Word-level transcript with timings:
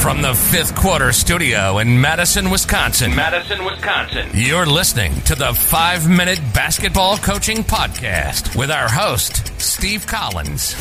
From 0.00 0.22
the 0.22 0.34
fifth 0.34 0.74
quarter 0.74 1.12
studio 1.12 1.76
in 1.78 2.00
Madison, 2.00 2.48
Wisconsin. 2.48 3.14
Madison, 3.14 3.62
Wisconsin. 3.66 4.30
You're 4.32 4.64
listening 4.64 5.12
to 5.22 5.34
the 5.34 5.52
five 5.52 6.08
minute 6.08 6.40
basketball 6.54 7.18
coaching 7.18 7.58
podcast 7.58 8.56
with 8.56 8.70
our 8.70 8.88
host, 8.88 9.60
Steve 9.60 10.06
Collins. 10.06 10.72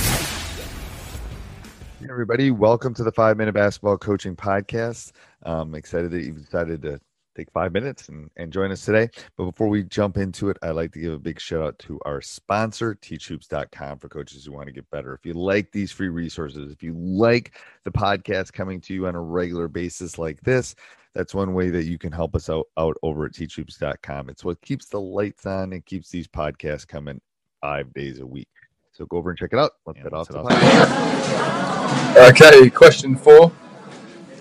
Hey 2.00 2.08
everybody, 2.10 2.50
welcome 2.50 2.94
to 2.94 3.04
the 3.04 3.12
five 3.12 3.36
minute 3.36 3.54
basketball 3.54 3.98
coaching 3.98 4.38
podcast. 4.38 5.12
I'm 5.44 5.76
excited 5.76 6.12
that 6.12 6.24
you've 6.24 6.38
decided 6.38 6.82
to 6.84 7.02
take 7.40 7.52
five 7.52 7.74
minutes 7.74 8.10
and, 8.10 8.30
and 8.38 8.52
join 8.52 8.72
us 8.72 8.86
today. 8.86 9.10
But 9.38 9.46
before 9.46 9.68
we 9.68 9.84
jump 9.84 10.18
into 10.18 10.50
it, 10.50 10.58
I'd 10.62 10.72
like 10.72 10.92
to 10.94 11.00
give 11.00 11.14
a 11.14 11.20
big 11.20 11.40
shout 11.40 11.62
out 11.62 11.80
to 11.80 12.00
our 12.06 12.22
sponsor, 12.22 12.96
teachhoops.com, 12.96 14.00
for 14.00 14.10
coaches 14.10 14.46
who 14.46 14.52
want 14.52 14.68
to 14.68 14.74
get 14.74 14.90
better. 14.90 15.14
If 15.14 15.26
you 15.26 15.34
like 15.34 15.72
these 15.72 15.92
free 15.92 16.10
resources, 16.10 16.72
if 16.72 16.84
you 16.84 16.94
like 16.94 17.56
the 17.84 17.92
podcast 17.92 18.54
coming 18.54 18.82
to 18.82 18.94
you 18.94 19.08
on 19.08 19.16
a 19.16 19.22
regular 19.22 19.68
basis 19.68 20.18
like 20.18 20.42
this, 20.42 20.76
that's 21.16 21.34
one 21.34 21.54
way 21.54 21.70
that 21.70 21.86
you 21.86 21.98
can 21.98 22.12
help 22.12 22.36
us 22.36 22.50
out, 22.50 22.68
out 22.78 22.98
over 23.02 23.26
at 23.26 23.34
teachhoops.com. 23.34 24.30
It's 24.30 24.44
what 24.44 24.62
keeps 24.62 24.86
the 24.88 25.02
lights 25.02 25.46
on 25.46 25.74
and 25.74 25.86
keeps 25.86 26.10
these 26.10 26.28
podcasts 26.28 26.88
coming 26.88 27.20
five 27.62 27.94
days 27.94 28.20
a 28.20 28.26
week. 28.26 28.48
So 28.92 29.06
go 29.06 29.18
over 29.18 29.30
and 29.30 29.40
check 29.40 29.54
it 29.54 29.60
out. 29.60 29.72
Let's 29.86 30.00
head 30.00 30.14
off 30.14 30.28
to 30.28 30.34
the 30.34 30.44
podcast. 30.44 32.30
Okay, 32.30 32.70
question 32.70 33.16
four. 33.16 33.52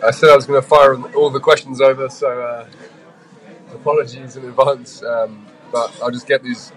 I 0.04 0.12
said 0.12 0.30
I 0.30 0.36
was 0.36 0.46
going 0.46 0.62
to 0.62 0.66
fire 0.66 0.94
all 1.14 1.30
the 1.30 1.40
questions 1.40 1.80
over, 1.80 2.08
so 2.08 2.40
uh, 2.40 2.66
apologies 3.74 4.36
in 4.36 4.44
advance. 4.44 5.02
Um, 5.02 5.46
but 5.72 5.92
I'll 6.02 6.10
just 6.10 6.26
get 6.26 6.42
these 6.42 6.72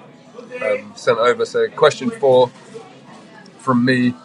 um, 0.62 0.94
sent 0.96 1.20
over. 1.20 1.46
So, 1.46 1.70
question 1.70 2.10
four 2.10 2.48
from 3.60 3.86
me 3.86 4.16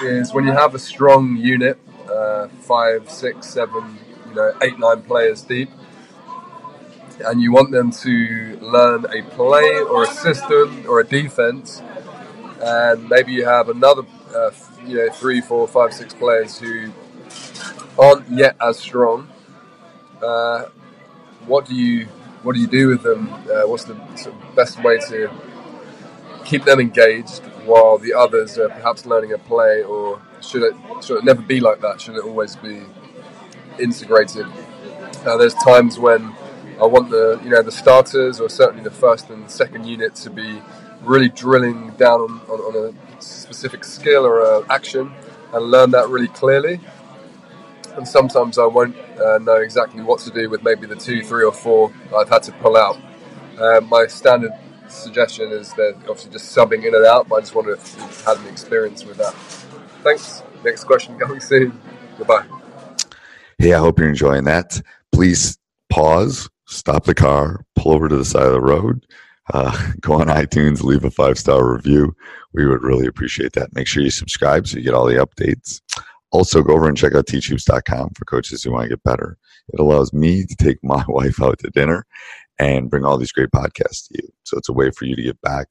is 0.00 0.34
when 0.34 0.44
you 0.44 0.52
have 0.52 0.74
a 0.74 0.78
strong 0.78 1.36
unit, 1.36 1.78
uh, 2.10 2.48
five, 2.48 3.08
six, 3.08 3.48
seven, 3.48 3.98
you 4.28 4.34
know, 4.34 4.52
eight, 4.60 4.78
nine 4.78 5.02
players 5.02 5.42
deep, 5.42 5.70
and 7.24 7.40
you 7.40 7.52
want 7.52 7.70
them 7.70 7.92
to 7.92 8.58
learn 8.60 9.04
a 9.06 9.22
play 9.22 9.78
or 9.78 10.04
a 10.04 10.08
system 10.08 10.84
or 10.88 11.00
a 11.00 11.06
defense, 11.06 11.80
and 12.60 13.08
maybe 13.08 13.32
you 13.32 13.44
have 13.44 13.68
another, 13.68 14.02
uh, 14.34 14.50
you 14.84 14.96
know, 14.96 15.10
three, 15.12 15.40
four, 15.40 15.68
five, 15.68 15.94
six 15.94 16.12
players 16.12 16.58
who 16.58 16.92
aren't 18.00 18.28
yet 18.30 18.56
as 18.60 18.78
strong. 18.78 19.28
Uh, 20.22 20.64
what 21.46 21.66
do 21.66 21.74
you 21.74 22.06
what 22.42 22.54
do 22.54 22.60
you 22.60 22.66
do 22.66 22.88
with 22.88 23.02
them? 23.02 23.28
Uh, 23.28 23.68
what's 23.68 23.84
the 23.84 23.94
sort 24.16 24.34
of 24.34 24.56
best 24.56 24.82
way 24.82 24.98
to 24.98 25.30
keep 26.44 26.64
them 26.64 26.80
engaged 26.80 27.42
while 27.66 27.98
the 27.98 28.14
others 28.14 28.58
are 28.58 28.70
perhaps 28.70 29.04
learning 29.04 29.32
a 29.32 29.38
play, 29.38 29.82
or 29.82 30.20
should 30.40 30.62
it 30.62 30.74
should 31.04 31.18
it 31.18 31.24
never 31.24 31.42
be 31.42 31.60
like 31.60 31.80
that? 31.82 32.00
Should 32.00 32.16
it 32.16 32.24
always 32.24 32.56
be 32.56 32.82
integrated? 33.78 34.46
Uh, 35.26 35.36
there's 35.36 35.54
times 35.54 35.98
when 35.98 36.34
I 36.80 36.86
want 36.86 37.10
the 37.10 37.38
you 37.44 37.50
know 37.50 37.62
the 37.62 37.72
starters 37.72 38.40
or 38.40 38.48
certainly 38.48 38.82
the 38.82 38.90
first 38.90 39.28
and 39.28 39.50
second 39.50 39.84
unit 39.86 40.14
to 40.16 40.30
be 40.30 40.62
really 41.02 41.28
drilling 41.28 41.90
down 41.92 42.20
on, 42.20 42.40
on, 42.48 42.60
on 42.60 42.94
a 42.94 43.22
specific 43.22 43.84
skill 43.84 44.26
or 44.26 44.60
an 44.60 44.64
action 44.70 45.12
and 45.52 45.70
learn 45.70 45.90
that 45.90 46.08
really 46.08 46.28
clearly 46.28 46.80
and 47.96 48.06
sometimes 48.06 48.58
I 48.58 48.66
won't 48.66 48.96
uh, 49.18 49.38
know 49.38 49.56
exactly 49.56 50.02
what 50.02 50.20
to 50.20 50.30
do 50.30 50.48
with 50.48 50.62
maybe 50.62 50.86
the 50.86 50.96
two, 50.96 51.22
three, 51.22 51.44
or 51.44 51.52
four 51.52 51.92
I've 52.16 52.28
had 52.28 52.42
to 52.44 52.52
pull 52.52 52.76
out. 52.76 52.98
Uh, 53.58 53.80
my 53.82 54.06
standard 54.06 54.52
suggestion 54.88 55.50
is 55.50 55.72
that 55.74 55.94
obviously 56.08 56.32
just 56.32 56.56
subbing 56.56 56.86
in 56.86 56.94
and 56.94 57.04
out, 57.04 57.28
but 57.28 57.36
I 57.36 57.40
just 57.40 57.54
wonder 57.54 57.74
if 57.74 57.96
you've 57.96 58.24
had 58.24 58.38
an 58.38 58.46
experience 58.46 59.04
with 59.04 59.18
that. 59.18 59.34
Thanks. 60.02 60.42
Next 60.64 60.84
question 60.84 61.18
coming 61.18 61.40
soon. 61.40 61.78
Goodbye. 62.18 62.44
Hey, 63.58 63.74
I 63.74 63.78
hope 63.78 63.98
you're 63.98 64.08
enjoying 64.08 64.44
that. 64.44 64.80
Please 65.12 65.58
pause, 65.90 66.48
stop 66.66 67.04
the 67.04 67.14
car, 67.14 67.64
pull 67.76 67.92
over 67.92 68.08
to 68.08 68.16
the 68.16 68.24
side 68.24 68.46
of 68.46 68.52
the 68.52 68.60
road, 68.60 69.06
uh, 69.52 69.92
go 70.00 70.14
on 70.14 70.28
iTunes, 70.28 70.82
leave 70.82 71.04
a 71.04 71.10
five 71.10 71.38
star 71.38 71.72
review. 71.72 72.14
We 72.52 72.66
would 72.66 72.82
really 72.82 73.06
appreciate 73.06 73.52
that. 73.52 73.74
Make 73.74 73.86
sure 73.86 74.02
you 74.02 74.10
subscribe 74.10 74.66
so 74.66 74.78
you 74.78 74.84
get 74.84 74.94
all 74.94 75.06
the 75.06 75.14
updates. 75.14 75.80
Also, 76.32 76.62
go 76.62 76.74
over 76.74 76.88
and 76.88 76.96
check 76.96 77.14
out 77.14 77.26
teachhoops.com 77.26 78.10
for 78.10 78.24
coaches 78.24 78.62
who 78.62 78.72
want 78.72 78.84
to 78.84 78.88
get 78.90 79.02
better. 79.02 79.36
It 79.72 79.80
allows 79.80 80.12
me 80.12 80.46
to 80.46 80.56
take 80.56 80.78
my 80.82 81.04
wife 81.08 81.42
out 81.42 81.58
to 81.60 81.70
dinner 81.70 82.06
and 82.58 82.90
bring 82.90 83.04
all 83.04 83.18
these 83.18 83.32
great 83.32 83.50
podcasts 83.50 84.08
to 84.08 84.22
you. 84.22 84.28
So 84.44 84.58
it's 84.58 84.68
a 84.68 84.72
way 84.72 84.90
for 84.90 85.06
you 85.06 85.16
to 85.16 85.22
get 85.22 85.40
back. 85.40 85.68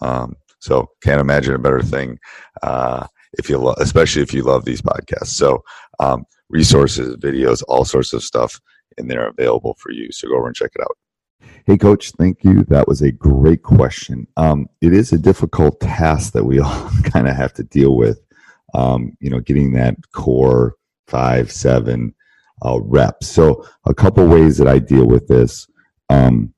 Um, 0.00 0.36
so 0.60 0.88
can't 1.02 1.20
imagine 1.20 1.54
a 1.54 1.58
better 1.58 1.82
thing 1.82 2.18
uh, 2.62 3.06
if 3.34 3.48
you, 3.48 3.58
lo- 3.58 3.74
especially 3.78 4.22
if 4.22 4.32
you 4.32 4.42
love 4.42 4.64
these 4.64 4.82
podcasts. 4.82 5.28
So 5.28 5.64
um, 5.98 6.24
resources, 6.48 7.16
videos, 7.16 7.62
all 7.68 7.84
sorts 7.84 8.12
of 8.12 8.22
stuff 8.22 8.60
in 8.98 9.08
there 9.08 9.26
available 9.26 9.74
for 9.78 9.90
you. 9.90 10.12
So 10.12 10.28
go 10.28 10.36
over 10.36 10.46
and 10.46 10.56
check 10.56 10.70
it 10.74 10.82
out. 10.82 10.96
Hey, 11.66 11.76
coach, 11.76 12.12
thank 12.12 12.44
you. 12.44 12.64
That 12.64 12.88
was 12.88 13.02
a 13.02 13.12
great 13.12 13.62
question. 13.62 14.26
Um, 14.36 14.68
it 14.80 14.92
is 14.92 15.12
a 15.12 15.18
difficult 15.18 15.80
task 15.80 16.32
that 16.32 16.44
we 16.44 16.60
all 16.60 16.90
kind 17.04 17.28
of 17.28 17.36
have 17.36 17.52
to 17.54 17.64
deal 17.64 17.96
with 17.96 18.20
um, 18.74 19.16
you 19.20 19.30
know, 19.30 19.40
getting 19.40 19.72
that 19.72 19.96
core 20.12 20.74
five, 21.06 21.50
seven 21.52 22.14
uh, 22.64 22.80
reps. 22.80 23.28
So 23.28 23.66
a 23.86 23.94
couple 23.94 24.26
ways 24.26 24.56
that 24.58 24.68
I 24.68 24.78
deal 24.78 25.06
with 25.06 25.28
this. 25.28 25.66
Um, 26.08 26.54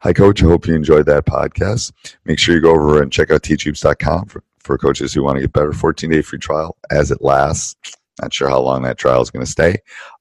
hi, 0.00 0.12
coach. 0.12 0.42
I 0.42 0.46
hope 0.46 0.66
you 0.66 0.74
enjoyed 0.74 1.06
that 1.06 1.26
podcast. 1.26 1.92
Make 2.24 2.38
sure 2.38 2.54
you 2.54 2.60
go 2.60 2.72
over 2.72 3.02
and 3.02 3.12
check 3.12 3.30
out 3.30 3.42
teachhoops.com 3.42 4.26
for, 4.26 4.42
for 4.58 4.78
coaches 4.78 5.12
who 5.12 5.22
want 5.22 5.36
to 5.36 5.42
get 5.42 5.52
better. 5.52 5.72
14 5.72 6.10
day 6.10 6.22
free 6.22 6.38
trial 6.38 6.76
as 6.90 7.10
it 7.10 7.22
lasts. 7.22 7.76
Not 8.20 8.32
sure 8.32 8.48
how 8.48 8.60
long 8.60 8.82
that 8.82 8.98
trial 8.98 9.22
is 9.22 9.30
going 9.30 9.44
to 9.44 9.50
stay. 9.50 9.76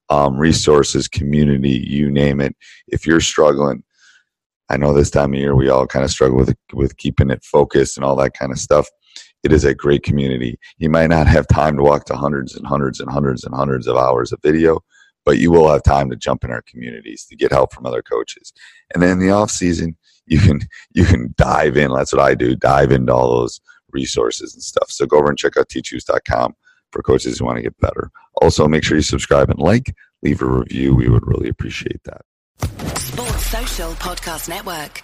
Um, 0.10 0.38
resources, 0.38 1.08
community, 1.08 1.86
you 1.88 2.10
name 2.10 2.42
it. 2.42 2.56
If 2.88 3.06
you're 3.06 3.20
struggling, 3.20 3.84
I 4.70 4.78
know 4.78 4.94
this 4.94 5.10
time 5.10 5.34
of 5.34 5.40
year 5.40 5.56
we 5.56 5.70
all 5.70 5.88
kind 5.88 6.06
of 6.06 6.12
struggle 6.12 6.38
with 6.38 6.56
with 6.74 6.98
keeping 6.98 7.30
it 7.30 7.44
focused 7.44 7.98
and 7.98 8.06
all 8.06 8.16
that 8.18 8.34
kind 8.34 8.52
of 8.52 8.60
stuff. 8.60 8.88
It 9.44 9.54
is 9.54 9.64
a 9.64 9.74
great 9.74 10.04
community. 10.04 10.60
You 10.78 10.90
might 10.90 11.10
not 11.10 11.28
have 11.28 11.48
time 11.48 11.78
to 11.78 11.84
walk 11.84 12.06
to 12.06 12.16
hundreds 12.16 12.56
and 12.56 12.66
hundreds 12.68 13.00
and 13.00 13.10
hundreds 13.10 13.44
and 13.44 13.56
hundreds 13.56 13.88
of 13.88 13.96
hours 13.96 14.32
of 14.32 14.42
video, 14.42 14.80
but 15.26 15.38
you 15.38 15.52
will 15.52 15.72
have 15.72 15.84
time 15.84 16.10
to 16.10 16.16
jump 16.16 16.44
in 16.44 16.52
our 16.52 16.62
communities 16.64 17.26
to 17.26 17.36
get 17.36 17.52
help 17.52 17.74
from 17.74 17.86
other 17.86 18.02
coaches. 18.02 18.52
And 18.94 19.02
then 19.02 19.12
in 19.12 19.20
the 19.20 19.32
off 19.32 19.52
season, 19.52 19.96
you 20.26 20.40
can 20.40 20.62
you 20.94 21.06
can 21.06 21.34
dive 21.38 21.78
in. 21.78 21.92
That's 21.94 22.14
what 22.14 22.22
I 22.22 22.36
do. 22.36 22.56
Dive 22.56 22.92
into 22.92 23.14
all 23.14 23.30
those 23.30 23.62
resources 23.92 24.54
and 24.54 24.64
stuff. 24.64 24.90
So 24.92 25.06
go 25.06 25.18
over 25.18 25.30
and 25.30 25.38
check 25.38 25.58
out 25.58 25.70
teachhoops.com 25.70 26.56
for 26.92 27.02
coaches 27.02 27.40
who 27.40 27.46
want 27.46 27.58
to 27.58 27.64
get 27.64 27.78
better. 27.80 28.12
Also, 28.42 28.68
make 28.68 28.84
sure 28.84 28.98
you 28.98 29.04
subscribe 29.04 29.50
and 29.50 29.60
like, 29.60 29.94
leave 30.22 30.42
a 30.42 30.46
review. 30.46 30.96
We 30.96 31.10
would 31.10 31.28
really 31.28 31.50
appreciate 31.50 32.02
that. 32.06 32.22
Sports 33.00 33.46
Social 33.46 33.92
Podcast 33.94 34.50
Network. 34.50 35.04